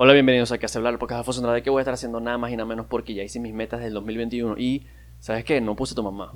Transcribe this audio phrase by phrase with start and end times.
[0.00, 2.38] Hola, bienvenidos a Que hace hablar, porque Alfonso de que voy a estar haciendo nada
[2.38, 4.86] más y nada menos porque ya hice mis metas del 2021 y,
[5.18, 5.60] ¿sabes qué?
[5.60, 6.34] No puse tu mamá.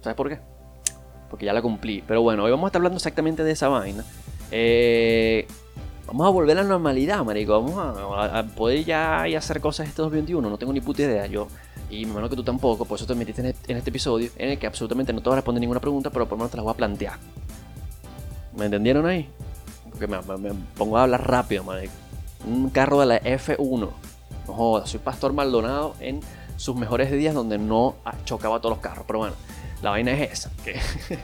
[0.00, 0.40] ¿Sabes por qué?
[1.30, 2.02] Porque ya la cumplí.
[2.08, 4.04] Pero bueno, hoy vamos a estar hablando exactamente de esa vaina.
[4.50, 5.46] Eh,
[6.08, 7.52] vamos a volver a la normalidad, marico.
[7.62, 10.50] Vamos a, poder ya hacer cosas este 2021.
[10.50, 11.26] No tengo ni puta idea.
[11.26, 11.46] Yo,
[11.90, 14.58] y me imagino que tú tampoco, por eso te metiste en este episodio en el
[14.58, 16.64] que absolutamente no te voy a responder ninguna pregunta, pero por lo menos te las
[16.64, 17.14] voy a plantear.
[18.56, 19.28] ¿Me entendieron ahí?
[19.88, 20.18] Porque me
[20.76, 22.03] pongo a hablar rápido, marico
[22.46, 23.90] un carro de la F1.
[24.46, 26.20] No jodas, soy Pastor Maldonado en
[26.56, 29.04] sus mejores días donde no chocaba todos los carros.
[29.06, 29.34] Pero bueno,
[29.82, 30.50] la vaina es esa.
[30.64, 30.80] Que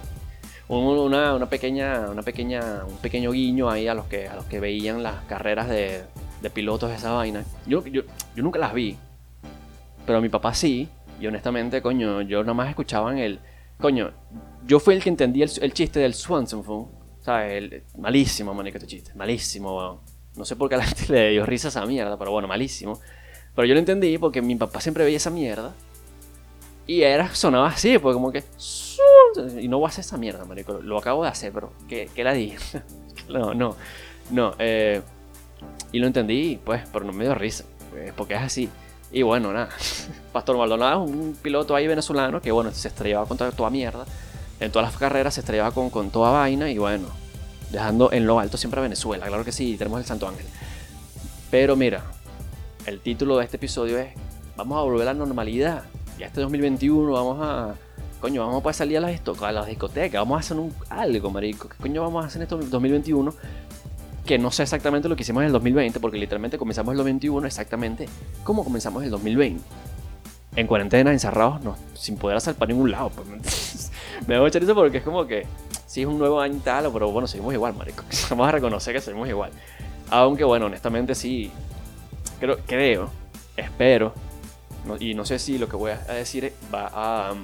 [0.69, 5.02] una, pequeña, una pequeña, un pequeño guiño ahí a los que, a los que veían
[5.02, 6.02] las carreras de,
[6.41, 7.45] de pilotos de esa vaina.
[7.66, 8.02] Yo, yo,
[8.34, 8.97] yo nunca las vi.
[10.06, 10.89] Pero mi papá sí.
[11.20, 13.41] Y honestamente, coño, yo nada más escuchaba en el...
[13.78, 14.11] Coño,
[14.66, 16.62] yo fui el que entendí el, chiste del Swanson,
[17.20, 17.52] ¿sabes?
[17.52, 19.12] El, malísimo, manico, este chiste.
[19.14, 20.00] Malísimo,
[20.40, 22.98] no sé por qué a la gente le dio risa esa mierda, pero bueno, malísimo.
[23.54, 25.72] Pero yo lo entendí porque mi papá siempre veía esa mierda.
[26.86, 28.42] Y era, sonaba así, pues como que.
[29.60, 30.80] Y no voy a hacer esa mierda, marico.
[30.82, 32.82] Lo acabo de hacer, pero ¿qué, la dije?
[33.28, 33.77] no, no,
[34.30, 34.55] no.
[34.58, 35.00] Eh,
[35.92, 37.64] y lo entendí, pues, pero no me dio risa.
[37.91, 38.69] Pues, porque es así.
[39.12, 39.69] Y bueno, nada.
[40.32, 44.06] Pastor Maldonado es un piloto ahí venezolano que, bueno, se estrellaba con toda, mierda.
[44.58, 46.70] En todas las carreras se estrellaba con, con toda vaina.
[46.70, 47.06] Y bueno,
[47.70, 50.46] dejando en lo alto siempre a Venezuela, claro que sí, tenemos el Santo Ángel.
[51.50, 52.04] Pero mira,
[52.86, 54.14] el título de este episodio es
[54.60, 55.84] Vamos a volver a la normalidad.
[56.18, 57.76] Ya este 2021 vamos a.
[58.20, 61.30] Coño, vamos a poder salir a las, a las discotecas, vamos a hacer un, algo,
[61.30, 61.66] marico.
[61.66, 63.34] ¿Qué coño vamos a hacer en este 2021?
[64.26, 67.46] Que no sé exactamente lo que hicimos en el 2020, porque literalmente comenzamos el 2021
[67.46, 68.06] exactamente
[68.44, 69.64] como comenzamos el 2020.
[70.56, 73.08] En cuarentena, encerrados, no, sin poder hacer para ningún lado.
[73.08, 73.91] Pues,
[74.26, 75.46] me voy a echar eso porque es como que
[75.91, 78.05] sí es un nuevo año y tal, pero bueno, seguimos igual, marico.
[78.30, 79.50] Vamos a reconocer que seguimos igual.
[80.08, 81.50] Aunque bueno, honestamente sí,
[82.38, 83.10] creo, creo
[83.56, 84.14] espero,
[85.00, 87.34] y no sé si lo que voy a decir va a,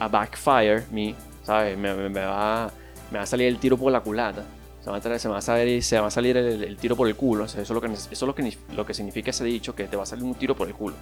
[0.00, 1.78] a backfire me, ¿sabes?
[1.78, 2.70] Me, va,
[3.10, 4.44] me va a salir el tiro por la culata.
[4.84, 7.16] Se va a, se va a salir, se va a salir el, tiro por el
[7.16, 7.46] culo.
[7.46, 9.96] eso es, lo que, eso es lo que, lo que significa ese dicho, que te
[9.96, 10.94] va a salir un tiro por el culo.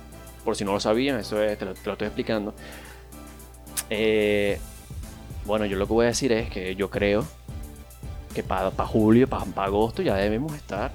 [0.45, 2.55] Por si no lo sabían, eso es, te, lo, te lo estoy explicando.
[3.91, 4.61] Eh,
[5.47, 7.25] bueno, yo lo que voy a decir es que yo creo
[8.35, 10.93] que para julio, para agosto ya debemos estar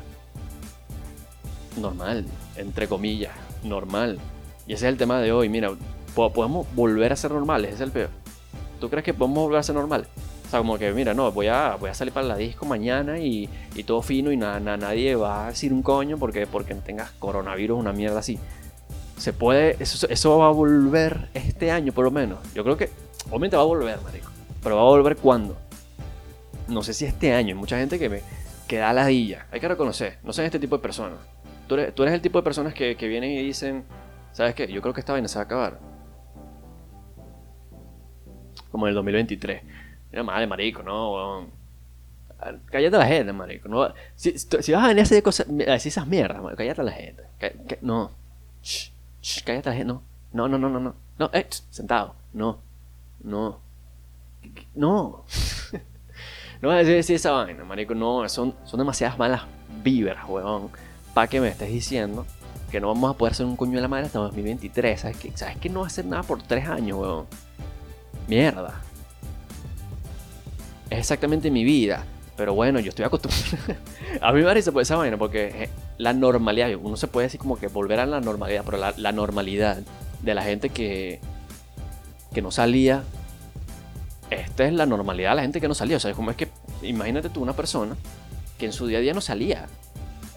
[1.79, 2.25] normal,
[2.56, 4.19] entre comillas, normal.
[4.67, 5.50] Y ese es el tema de hoy.
[5.50, 5.72] Mira,
[6.13, 8.09] podemos volver a ser normales, es el peor.
[8.79, 10.07] ¿Tú crees que podemos volver a ser normales?
[10.45, 13.19] O sea, como que, mira, no, voy a, voy a salir para la disco mañana
[13.19, 13.50] y,
[13.85, 17.94] todo fino y nada, nadie va a decir un coño porque, porque tengas coronavirus, una
[17.94, 18.38] mierda así.
[19.17, 22.40] Se puede, eso, eso va a volver este año por lo menos.
[22.53, 22.90] Yo creo que,
[23.29, 24.29] obviamente va a volver, marico.
[24.61, 25.57] Pero va a volver cuándo?
[26.67, 27.49] No sé si este año.
[27.49, 28.22] Hay mucha gente que me
[28.72, 29.47] que da ladilla.
[29.51, 30.19] Hay que reconocer.
[30.23, 31.19] No son este tipo de personas.
[31.67, 33.83] Tú eres, tú eres el tipo de personas que, que, vienen y dicen,
[34.31, 34.72] ¿sabes qué?
[34.72, 35.79] Yo creo que esta vaina se va a acabar.
[38.72, 39.61] Como en el 2023.
[40.11, 41.49] Mira, madre, marico, no,
[42.66, 43.93] Cállate la gente, marico.
[44.16, 47.23] Si, vas a venir a hacer, cosas, a decir esas mierdas, marico, cállate la gente.
[47.81, 48.11] no.
[49.45, 49.93] cállate la gente.
[50.31, 50.95] No, no, no, no, no.
[51.19, 52.16] No, eh, sentado.
[52.31, 52.61] No.
[53.22, 53.59] No.
[54.75, 55.25] No.
[56.62, 57.94] no a decir esa vaina, marico.
[57.94, 59.44] No, son, son demasiadas malas
[59.84, 60.69] vibras, weón.
[61.13, 62.25] Para que me estés diciendo
[62.72, 65.02] que no vamos a poder hacer un coño de la madre hasta 2023.
[65.02, 67.25] ¿Sabes que, ¿Sabes que no va a hacer nada por tres años, weón?
[68.28, 68.81] Mierda.
[70.90, 72.06] Es exactamente mi vida.
[72.38, 73.81] Pero bueno, yo estoy acostumbrado.
[74.22, 77.59] a mí me parece por esa vaina, porque la normalidad, uno se puede decir como
[77.59, 79.79] que volver a la normalidad, pero la, la normalidad
[80.22, 81.19] de la gente que,
[82.34, 83.03] que no salía
[84.31, 85.97] esta es la normalidad de la gente que no salía.
[85.97, 86.47] O sea, como es que,
[86.81, 87.95] imagínate tú una persona
[88.57, 89.67] que en su día a día no salía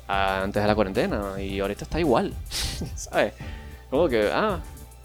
[0.06, 2.34] antes de la cuarentena y ahorita está igual,
[2.94, 3.32] ¿sabes?
[3.88, 4.60] Como que, ah,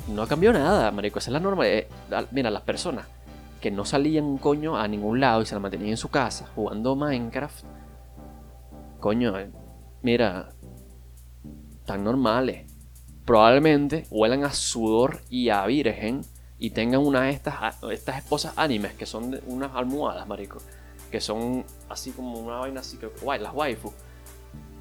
[0.08, 1.78] no cambió nada, marico, esa es la normalidad.
[1.78, 1.88] Eh,
[2.32, 3.06] mira, las personas
[3.62, 6.96] que no salían coño a ningún lado y se la mantenían en su casa jugando
[6.96, 7.64] Minecraft,
[9.00, 9.52] coño, eh,
[10.02, 10.50] mira,
[11.86, 12.72] tan normales.
[13.26, 16.22] Probablemente huelan a sudor y a virgen
[16.60, 17.56] y tengan una de estas,
[17.90, 20.60] estas esposas animes que son unas almohadas, marico.
[21.10, 23.10] Que son así como una vaina así, que
[23.40, 23.94] las waifu.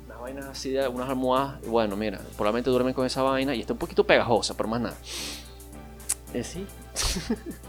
[0.06, 1.60] Unas vainas así de unas almohadas.
[1.66, 4.96] Bueno, mira, probablemente duermen con esa vaina y está un poquito pegajosa, pero más nada.
[6.34, 6.66] Eh, sí.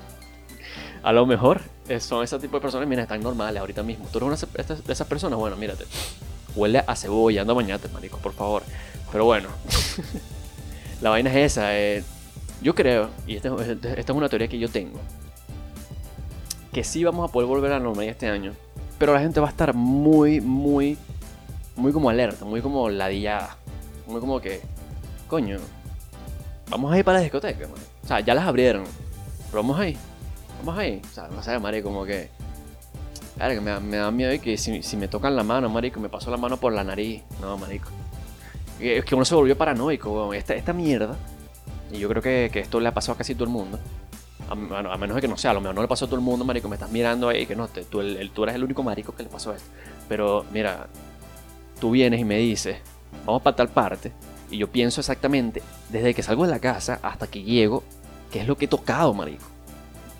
[1.03, 4.07] a lo mejor eh, son ese tipo de personas, mira, están normales ahorita mismo.
[4.11, 5.85] Tú eres una de esas personas, bueno, mírate.
[6.55, 8.63] Huele a cebolla, anda bañate, marico, por favor.
[9.11, 9.49] Pero bueno,
[11.01, 11.77] la vaina es esa.
[11.77, 12.03] Eh,
[12.61, 13.49] yo creo, y esta,
[13.95, 14.99] es una teoría que yo tengo,
[16.73, 18.53] que sí vamos a poder volver a la normalidad este año,
[18.97, 20.97] pero la gente va a estar muy, muy,
[21.77, 23.57] muy como alerta, muy como ladillada.
[24.07, 24.61] Uno como que,
[25.27, 25.57] coño,
[26.69, 27.79] vamos a ir para la discoteca, man.
[28.03, 28.83] O sea, ya las abrieron.
[29.49, 29.97] Pero vamos ahí.
[30.59, 31.01] Vamos ahí.
[31.03, 32.29] O sea, no sé, marico, como que...
[33.37, 36.29] Claro, me, me da miedo que si, si, me tocan la mano, marico, me paso
[36.29, 37.23] la mano por la nariz.
[37.39, 37.87] No, marico.
[38.79, 40.33] Es que uno se volvió paranoico.
[40.33, 41.15] Esta, esta mierda.
[41.91, 43.79] Y yo creo que, que, esto le ha pasado a casi todo el mundo.
[44.49, 46.17] A, a, menos de que no sea, a lo mejor no le pasó a todo
[46.17, 46.69] el mundo, marico.
[46.69, 49.23] Me estás mirando ahí, que no, te, tú, el, tú eres el único marico que
[49.23, 49.69] le pasó esto.
[50.07, 50.87] Pero, mira,
[51.79, 52.77] tú vienes y me dices,
[53.25, 54.11] vamos para tal parte.
[54.51, 57.83] Y yo pienso exactamente, desde que salgo de la casa hasta que llego,
[58.31, 59.45] qué es lo que he tocado, marico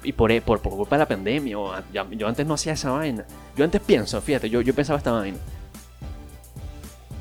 [0.03, 1.57] y por, por, por, culpa de la pandemia.
[1.91, 3.25] Yo antes no hacía esa vaina.
[3.55, 5.37] Yo antes pienso, fíjate, yo, yo pensaba esta vaina.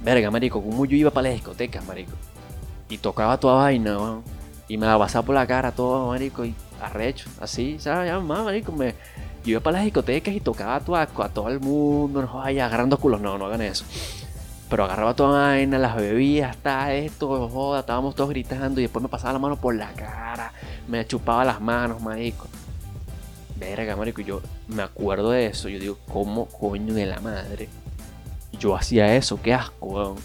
[0.05, 2.13] Verga, marico, como yo iba para las discotecas, marico.
[2.89, 4.38] Y tocaba toda vaina, weón.
[4.69, 8.09] Y me la pasaba por la cara todo, marico, y arrecho, así, ¿sabes?
[8.09, 8.95] Ya más, marico, me...
[9.45, 12.99] Yo iba para las discotecas y tocaba todo, a, todo el mundo, no vaya agarrando
[12.99, 13.85] culos, no, no hagan eso.
[14.69, 19.09] Pero agarraba toda vaina, las bebía, hasta esto, joda, estábamos todos gritando y después me
[19.09, 20.53] pasaba la mano por la cara,
[20.87, 22.47] me chupaba las manos, marico.
[23.59, 25.69] Verga, marico, yo me acuerdo de eso.
[25.69, 27.69] Yo digo, ¿cómo coño de la madre?
[28.53, 30.17] Yo hacía eso, qué asco, weón.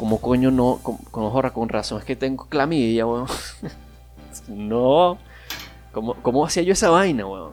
[0.00, 0.80] ¿Cómo coño no?
[0.82, 3.26] Con, con, razón, es que tengo clamidia, weón.
[4.48, 5.18] no.
[5.92, 7.52] ¿Cómo, ¿Cómo, hacía yo esa vaina, weón?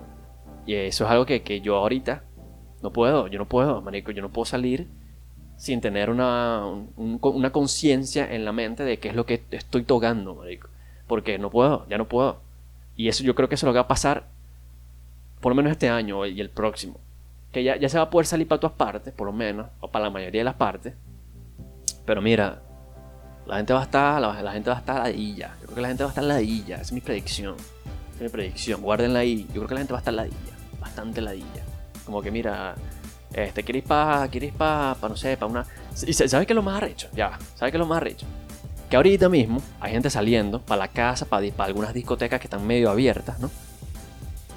[0.65, 2.23] Y eso es algo que, que, yo ahorita
[2.81, 4.87] no puedo, yo no puedo, marico, yo no puedo salir
[5.57, 9.83] sin tener una, un, una conciencia en la mente de qué es lo que estoy
[9.83, 10.69] tocando, marico.
[11.05, 12.37] Porque no puedo, ya no puedo.
[12.95, 14.23] Y eso yo creo que eso es lo va a pasar
[15.41, 16.97] por lo menos este año y el próximo,
[17.51, 19.89] que ya, ya se va a poder salir para todas partes, por lo menos, o
[19.89, 20.93] para la mayoría de las partes.
[22.07, 22.61] Pero mira,
[23.45, 25.51] la gente va a estar, la, gente va a estar ladilla.
[25.59, 27.55] Yo creo que la gente va a estar ladilla, esa es mi predicción.
[27.55, 29.45] Esa es mi predicción, guárdenla ahí.
[29.49, 31.63] Yo creo que la gente va a estar ladilla, bastante ladilla.
[32.05, 32.75] Como que mira,
[33.33, 35.65] este, ¿quieres para, quieres pa, no sé, para una...
[36.05, 37.09] ¿Y sabes qué es lo más arrecho?
[37.13, 38.25] Ya, ¿sabes qué es lo más arrecho?
[38.89, 42.89] Que ahorita mismo hay gente saliendo para la casa, para, algunas discotecas que están medio
[42.89, 43.51] abiertas, ¿no?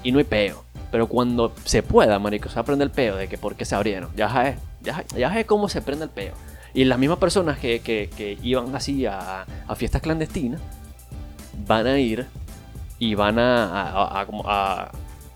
[0.03, 0.63] Y no hay peo.
[0.89, 3.65] Pero cuando se pueda, marico, se va a prender el peo de que por qué
[3.65, 4.09] se abrieron.
[4.15, 6.33] Ya es, ya, ya cómo se prende el peo.
[6.73, 10.61] Y las mismas personas que, que, que iban así a, a, fiestas clandestinas
[11.67, 12.27] van a ir
[12.97, 14.91] y van a, a, a,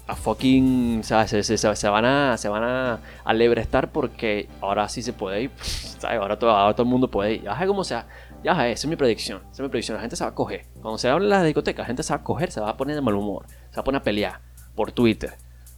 [0.08, 1.04] a fucking.
[1.04, 1.32] ¿sabes?
[1.32, 2.38] Se, se, se, van a.
[2.38, 5.52] Se van a alebrestar porque ahora sí se puede ir.
[5.60, 6.20] ¿sabes?
[6.20, 7.44] Ahora, todo, ahora todo el mundo puede ir.
[7.44, 8.08] Ya es como sea.
[8.44, 9.42] Ya es, esa es mi predicción.
[9.52, 9.96] Esa es mi predicción.
[9.96, 10.66] La gente se va a coger.
[10.82, 12.96] Cuando se abren las discotecas, la gente se va a coger, se va a poner
[12.96, 13.46] de mal humor.
[13.72, 14.40] Se va a poner a pelear
[14.76, 15.36] por Twitter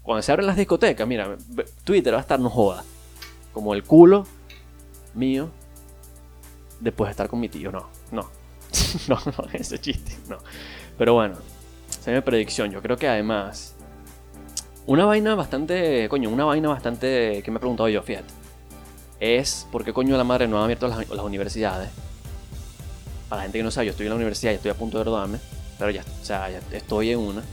[0.07, 1.35] cuando se abren las discotecas, mira,
[1.83, 2.85] Twitter va a estar no joda.
[3.51, 4.25] Como el culo
[5.17, 5.49] mío
[6.79, 7.71] después de estar con mi tío.
[7.71, 8.29] No, no.
[9.07, 10.37] no, no, ese chiste, no.
[10.97, 11.35] Pero bueno,
[11.89, 12.71] esa es mi predicción.
[12.71, 13.75] Yo creo que además.
[14.85, 16.07] Una vaina bastante.
[16.09, 17.41] Coño, una vaina bastante.
[17.43, 18.33] que me he preguntado yo, fíjate.
[19.19, 21.89] Es por qué coño la madre no ha abierto las, universidades.
[23.29, 24.97] Para la gente que no sabe, yo estoy en la universidad y estoy a punto
[24.97, 25.39] de graduarme.
[25.77, 27.43] Pero ya, o sea, ya estoy en una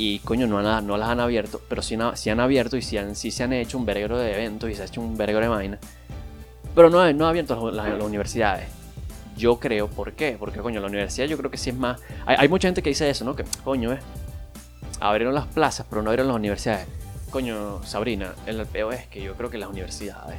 [0.00, 3.30] y coño, no, no las han abierto, pero sí, han abierto y sí, han, sí
[3.30, 5.78] se han hecho un verguero de eventos y se ha hecho un verguero de vaina.
[6.74, 8.66] Pero no, no han abierto las, las, universidades.
[9.36, 10.38] Yo creo, ¿por qué?
[10.40, 12.00] Porque coño, la universidad yo creo que sí es más...
[12.24, 13.36] Hay, mucha gente que dice eso, ¿no?
[13.36, 14.00] Que coño, es...
[15.00, 16.86] Abrieron las plazas, pero no abrieron las universidades.
[17.28, 20.38] Coño, Sabrina, el peor es que yo creo que las universidades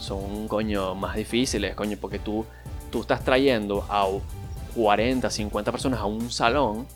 [0.00, 2.46] son, coño, más difíciles, coño, porque tú,
[2.90, 4.06] tú estás trayendo a
[4.74, 6.86] 40, 50 personas a un salón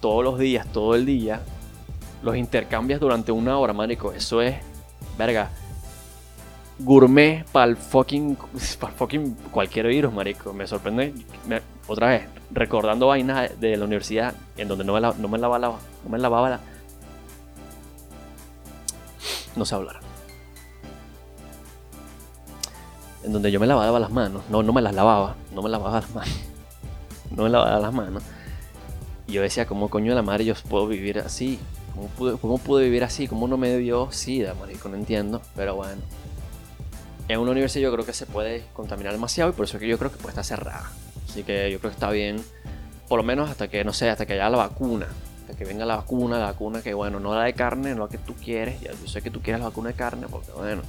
[0.00, 1.40] todos los días, todo el día,
[2.22, 4.12] los intercambias durante una hora, marico.
[4.12, 4.56] Eso es,
[5.16, 5.50] verga,
[6.78, 8.36] gourmet para el fucking,
[8.80, 10.52] para fucking cualquier virus, marico.
[10.52, 11.14] Me sorprende,
[11.86, 15.78] otra vez, recordando vainas de la universidad en donde no me, la, no me lavaba,
[16.04, 16.60] no me lavaba la...
[19.56, 20.00] No sé hablar.
[23.22, 26.00] En donde yo me lavaba las manos, no, no me las lavaba, no me lavaba
[26.00, 26.34] las manos,
[27.36, 28.22] no me lavaba las manos
[29.26, 31.58] y yo decía, ¿cómo coño de la madre yo puedo vivir así?
[31.94, 33.28] ¿Cómo pude, cómo pude vivir así?
[33.28, 34.88] ¿Cómo no me dio sida, marico?
[34.88, 36.02] No entiendo, pero bueno.
[37.28, 39.88] En una universidad yo creo que se puede contaminar demasiado y por eso es que
[39.88, 40.90] yo creo que puede estar cerrada.
[41.28, 42.42] Así que yo creo que está bien,
[43.08, 45.06] por lo menos hasta que, no sé, hasta que haya la vacuna.
[45.42, 48.08] Hasta que venga la vacuna, la vacuna que, bueno, no la de carne, no la
[48.08, 48.80] que tú quieres.
[48.80, 50.82] Yo sé que tú quieres la vacuna de carne porque, bueno,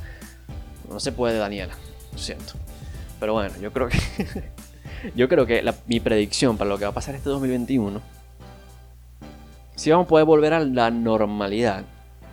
[0.89, 1.73] no se puede, Daniela.
[2.11, 2.53] Lo siento.
[3.19, 3.99] Pero bueno, yo creo que...
[5.15, 8.01] yo creo que mi predicción para lo que va a pasar este 2021
[9.81, 11.85] si vamos a poder volver a la normalidad,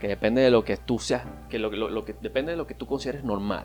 [0.02, 1.70] que depende de lo que tú seas, que lo,
[2.04, 3.64] que depende de lo que tú consideres normal.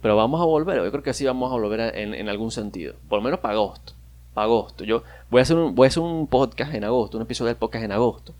[0.00, 3.18] Pero vamos a volver, yo creo que sí vamos a volver en, algún sentido, por
[3.18, 3.94] lo menos para agosto.
[4.32, 4.84] Para agosto.
[4.84, 7.56] Yo voy a hacer un, voy a hacer un podcast en agosto, un episodio del
[7.56, 8.32] podcast en agosto.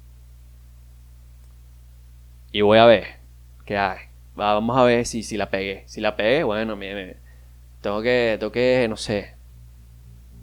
[2.52, 3.06] Y voy a ver
[3.64, 3.98] qué hay.
[4.36, 5.82] Vamos a ver si, si la pegué.
[5.86, 7.16] Si la pegué, bueno, me,
[7.80, 9.34] tengo que, tengo que, no sé,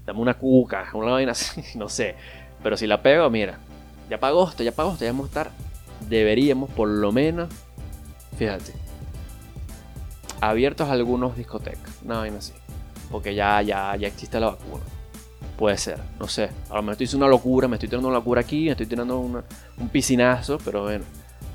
[0.06, 2.16] dame una cuca, una vaina así, no sé.
[2.62, 3.60] Pero si la pego, mira,
[4.10, 5.52] ya para agosto, ya para agosto, ya vamos a estar,
[6.10, 7.50] deberíamos por lo menos,
[8.38, 8.74] fíjate,
[10.42, 12.54] abiertos algunos discotecas, una vaina así.
[13.12, 14.84] Porque ya, ya, ya existe la vacuna.
[15.58, 16.50] Puede ser, no sé.
[16.70, 18.88] A lo mejor estoy haciendo una locura, me estoy tirando una locura aquí, me estoy
[18.88, 21.06] tirando un piscinazo, pero bueno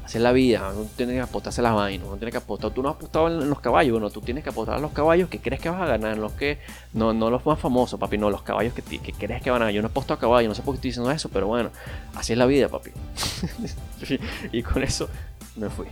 [0.08, 2.70] Así es la vida, uno tiene que apostarse las vainas, uno tiene que apostar.
[2.70, 5.28] Tú no has apostado en, los caballos, bueno, tú tienes que apostar a los caballos
[5.28, 6.60] que crees que vas a ganar, en los que,
[6.94, 9.66] no, no los más famosos, papi, no, los caballos que, que crees que van a
[9.66, 9.74] ganar.
[9.74, 11.68] Yo no apuesto a caballos, no sé por qué estoy diciendo eso, pero bueno,
[12.14, 12.90] así es la vida, papi.
[14.52, 15.10] y con eso
[15.56, 15.88] me fui.